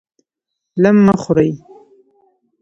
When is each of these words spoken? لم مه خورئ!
لم 0.83 0.95
مه 1.05 1.15
خورئ! 1.23 1.51